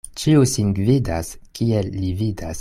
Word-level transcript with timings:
Ĉiu 0.21 0.45
sin 0.51 0.71
gvidas, 0.79 1.31
kiel 1.61 1.93
li 1.99 2.15
vidas. 2.23 2.49